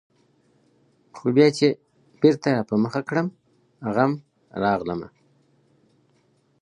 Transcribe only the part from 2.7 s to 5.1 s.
مخه کړمه غم، راغلمه